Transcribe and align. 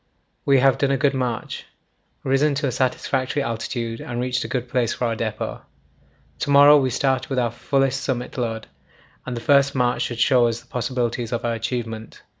We 0.45 0.57
have 0.61 0.79
done 0.79 0.89
a 0.89 0.97
good 0.97 1.13
march, 1.13 1.67
risen 2.23 2.55
to 2.55 2.65
a 2.65 2.71
satisfactory 2.71 3.43
altitude, 3.43 4.01
and 4.01 4.19
reached 4.19 4.43
a 4.43 4.47
good 4.47 4.67
place 4.67 4.95
for 4.95 5.05
our 5.05 5.15
depot. 5.15 5.61
To 6.39 6.49
morrow 6.49 6.79
we 6.79 6.89
start 6.89 7.29
with 7.29 7.37
our 7.37 7.51
fullest 7.51 8.01
summit 8.03 8.35
load, 8.35 8.65
and 9.27 9.37
the 9.37 9.41
first 9.41 9.75
march 9.75 10.01
should 10.01 10.17
show 10.19 10.47
us 10.47 10.59
the 10.59 10.65
possibilities 10.65 11.31
of 11.31 11.45
our 11.45 11.53
achievement. 11.53 12.23